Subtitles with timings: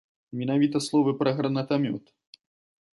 [0.39, 2.05] Менавіта словы пра гранатамёт.